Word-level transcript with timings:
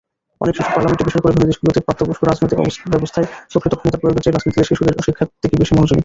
অনেক 0.43 0.53
শিশু 0.57 0.69
পার্লামেন্ট, 0.75 1.01
বিশেষ 1.07 1.21
করে 1.23 1.33
ধনী 1.35 1.47
দেশগুলিতে, 1.51 1.79
প্রাপ্তবয়স্ক 1.85 2.21
রাজনৈতিক 2.29 2.59
ব্যবস্থায় 2.93 3.27
প্রকৃত 3.51 3.73
ক্ষমতার 3.79 4.01
প্রয়োগের 4.01 4.23
চেয়ে 4.23 4.35
রাজনীতিতে 4.35 4.67
শিশুদের 4.69 5.05
শিক্ষার 5.07 5.27
দিকে 5.43 5.55
বেশি 5.61 5.73
মনোযোগী। 5.77 5.99